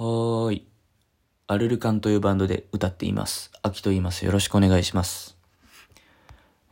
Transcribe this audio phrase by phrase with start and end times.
[0.00, 0.66] はーい。
[1.46, 3.50] アルルカンというバンドで歌っています。
[3.62, 4.24] 秋と言います。
[4.24, 5.36] よろしくお願いします。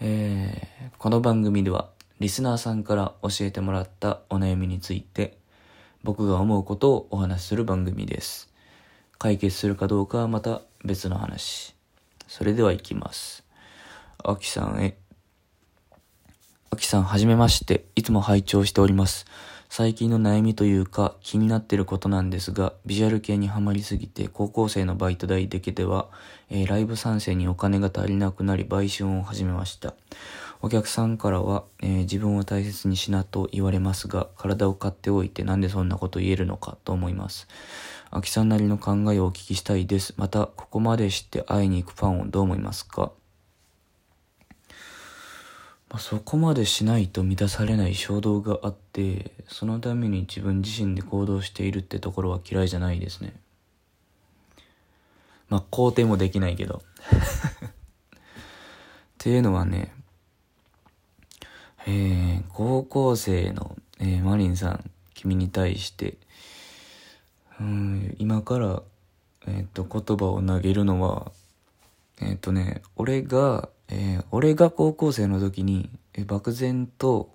[0.00, 5.38] えー、この番組では、リスナーさんから教えてもらったお悩みについて、
[6.04, 8.48] 僕が思うことをお話しする番組です。
[9.18, 11.74] 解決するかどうかはまた別の話。
[12.28, 13.42] それでは行きます。
[14.22, 14.96] 秋さんへ。
[16.70, 17.86] 秋さん、はじめまして。
[17.96, 19.26] いつも拝聴しております。
[19.68, 26.08] 最近の悩みというか気になっていることなんですが、ビジュアル系にはまりすぎて高校生のバイト代だけでは、
[26.48, 29.94] えーライブ参戦にお金が足りなくなり売春を始めました。
[30.62, 37.46] お客さんからは、えー自分を大切にしなと言われますが、体を買っておいてなんでそんなこと言えるのかと思います。
[38.10, 40.14] 秋さんなりの考えをお聞きしたいです。
[40.16, 43.12] また、ここまでして会いに行くファンをどう思いますか？
[45.88, 53.34] まあ、そこまでしないと満たされない衝動があってそのために自分自身で行動しているってところは嫌いじゃないですね。
[55.48, 56.82] まあ肯定もできないけど。
[57.66, 59.92] っていうのはね
[61.86, 66.18] えー、高校生の、えーマリンさん君に対して
[67.60, 68.82] うん今から
[69.46, 71.30] えっ、と言葉を投げるのは
[72.20, 77.30] えっ、とね、俺が、えー俺が高校生の時に、え漠然と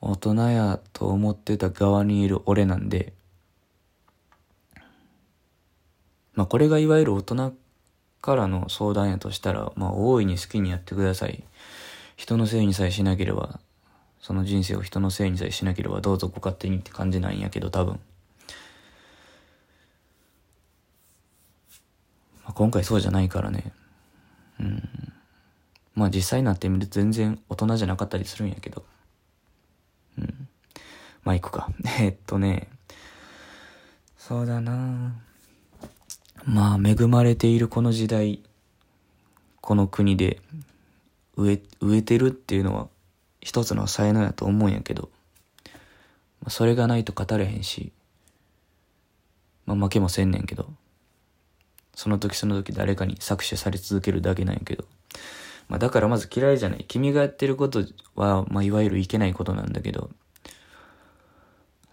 [0.00, 3.12] 大人やと思ってた側にいる俺なんで、
[6.34, 7.54] まあこれがいわゆる大人
[8.20, 11.44] からの相談やとしたら、まあ大いに好きにやってください。
[12.16, 13.60] 人のせいにさえしなければ、
[14.20, 18.00] その人生を人のせいにさえしなければどうぞご勝手にって感じなんやけど多分。
[22.44, 23.72] まあ、今回そうじゃないからね。
[24.60, 25.12] うん。
[25.94, 28.84] まあ実際になってみると全然大人じゃなかったりするんやけど。
[30.18, 30.48] うん。
[31.24, 31.70] まあ行くか。
[32.00, 32.68] えっとね。
[34.16, 35.14] そうだな
[36.44, 38.42] まあ恵まれているこの時代、
[39.60, 40.40] この国で
[41.36, 42.88] 植え、植えてるっていうのは
[43.40, 45.10] 一つの才能やと思うんやけど、
[46.48, 47.92] それがないと語れへんし、
[49.64, 50.72] まあ負けもせんねんけど、
[51.96, 54.84] その時その時誰かに搾取され続けるだけなんやけど。
[55.68, 56.84] まあだからまず嫌いじゃない。
[56.86, 57.84] 君がやってること
[58.14, 60.10] は、まあいわゆるいけないことなんだけど。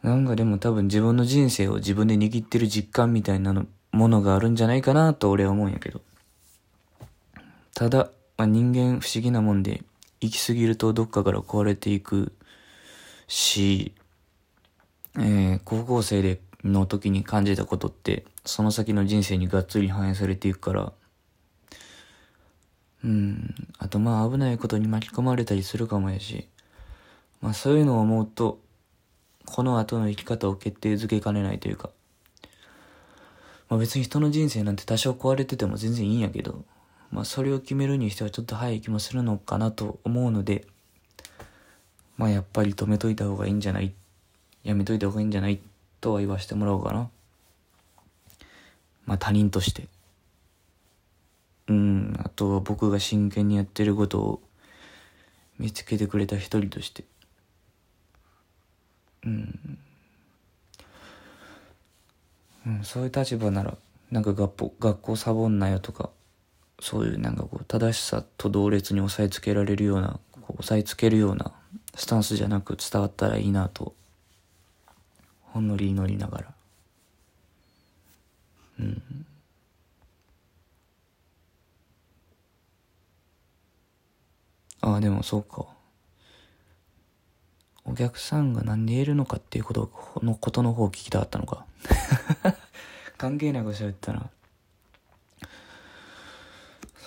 [0.03, 6.01] なんかでも多分自分の人生を自分で握ってる実感みたいなのものがあるんじゃないかなと俺は思うんやけど。
[7.73, 9.83] ただ、まあ、人間不思議なもんで、
[10.19, 12.33] 行き過ぎるとどっかから壊れていく
[13.27, 13.93] し、
[15.15, 20.93] えー高校生での時に感じたことって、その先の人生にがっつり反映されていくから、
[23.03, 26.47] うん、あとまあ危ないことに巻き込まれたりするかもやし、
[27.41, 28.59] まあそういうのを思うと、
[29.45, 31.89] この後の生き方を決定づけかねないというか、
[33.69, 36.63] まあ別に人の人生なんて多少壊れてても全然いいんやけど、
[37.11, 40.65] まあそれを決めるにしてはちょっと早い気もするのかなと思うので、
[42.17, 43.93] まあやっぱり止めといた方がいいんじゃない
[44.63, 45.59] やめといた方がいいんじゃない
[45.99, 47.09] とは言わせてもらおうかな。
[49.05, 49.87] まあ他人として。
[51.67, 54.41] うん、あとは僕が真剣にやってることを
[55.59, 57.05] 見つけてくれた一人として。
[59.25, 59.77] うん。
[62.65, 63.77] うん、そういう立場なら、
[64.11, 66.09] なんか学校、学校サボんなよとか、
[66.79, 71.51] そういうなんかこう、正しさと同列に押さえつけられるような、こう押さえつけるような
[71.95, 73.93] スタンスじゃなく伝わったらいいなと、
[75.41, 76.53] ほんのり祈りながら。
[84.93, 85.65] ああ、でもそうか。
[87.85, 91.65] お客さんが何で言えるのかっていうことのことの方を聞きたかったのか。
[93.17, 94.29] 関係ないこと喋ったな。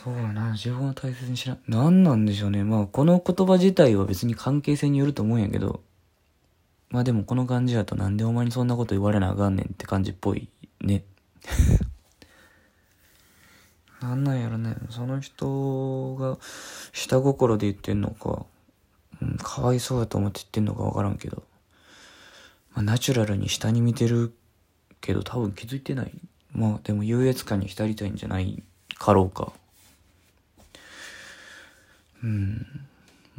[0.04, 2.62] そうやな、自分を大切にしな、何なんでしょうね。
[2.62, 5.82] まあ、この言葉自体は別に関係性によると思うんやけど、
[6.90, 10.48] まあでもこの感じだとなんでお前にそんなこと言われなあかんねんって感じっぽい
[10.80, 11.02] ね。
[14.06, 14.76] なんなんやろね。
[14.90, 16.38] その人が
[16.92, 18.46] 下心で言ってんのか、
[19.20, 21.42] うん、かわいそうだと思って言ってんのかわからんけど、
[22.72, 24.32] まあ、ナチュラルに下に見てる
[25.00, 26.12] けど多分気づいてない。
[26.52, 28.62] まあでも優越感に浸りたいんじゃない
[28.96, 29.52] かろうか。
[32.22, 32.66] うん。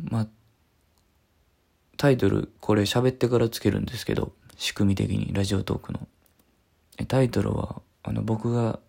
[0.04, 0.28] まあ、
[1.98, 6.08] タイトル、これ喋ってからつけるんですけど、仕組み的に、ラジオトークの。
[7.08, 8.80] タイトルは、あの、僕が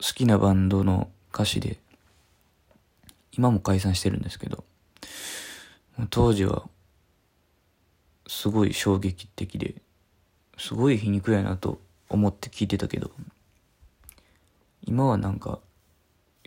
[0.00, 1.78] 好きなバンドの歌詞で、
[3.32, 4.64] 今も解散してるんですけど、
[6.10, 6.68] 当時は、
[8.26, 9.74] すごい衝撃的で、
[10.58, 13.10] すごい皮肉やなと思って聞いてたけど
[14.82, 15.58] 今はなんか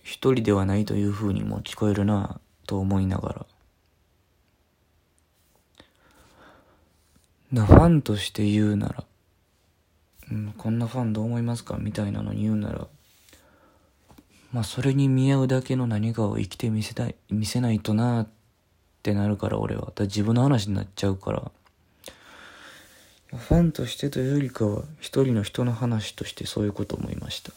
[0.03, 3.45] 一人ではないという風にも聞こえるなと思いながら
[7.51, 9.03] なファンとして言うなら、
[10.31, 12.87] うん、こんなファンどう思いますかみたいなのに言うなら
[14.53, 18.29] まあそれに見合うだけの何かを生きてみせたい見せないとなっ
[19.03, 19.91] てなるから俺は。
[19.95, 21.51] だ自分の話になっちゃうから。
[23.29, 27.51] ファンとしてというよりかは一人の人の話としてそういうこと思いました。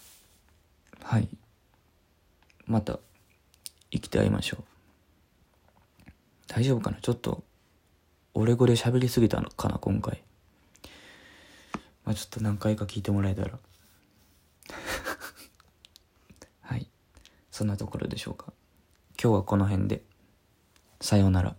[1.04, 1.28] はい。
[2.66, 2.98] また
[3.92, 4.64] 生きて会いましょう。
[6.48, 6.98] 大丈夫かな？
[7.00, 7.44] ちょっと
[8.34, 9.78] 俺語で喋りすぎたのかな？
[9.78, 10.22] 今回。
[12.04, 13.58] まあちょっと何回か聞いてもらえたら
[16.62, 16.88] はい
[17.60, 18.54] そんなところでしょうか。
[19.22, 20.00] 今日はこの辺で。
[21.02, 21.56] さようなら。